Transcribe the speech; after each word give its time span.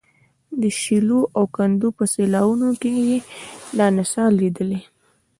د 0.61 0.63
شیلو 0.79 1.21
او 1.35 1.43
کندو 1.55 1.87
په 1.97 2.03
سیلاوونو 2.13 2.69
کې 2.81 2.91
یې 3.07 3.17
دا 3.77 3.85
نڅا 3.95 4.25
لیدلې. 4.39 4.81